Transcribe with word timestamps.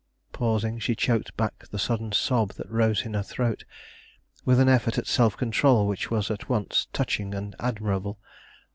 Pausing, 0.33 0.79
she 0.79 0.95
choked 0.95 1.37
back 1.37 1.67
the 1.69 1.77
sudden 1.77 2.11
sob 2.11 2.53
that 2.55 2.67
rose 2.71 3.05
in 3.05 3.13
her 3.13 3.21
throat, 3.21 3.65
with 4.43 4.59
an 4.59 4.67
effort 4.67 4.97
at 4.97 5.05
self 5.05 5.37
control 5.37 5.85
which 5.87 6.09
was 6.09 6.31
at 6.31 6.49
once 6.49 6.87
touching 6.91 7.35
and 7.35 7.55
admirable. 7.59 8.17